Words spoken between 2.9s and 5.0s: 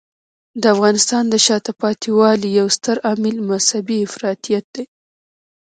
عامل مذهبی افراطیت دی.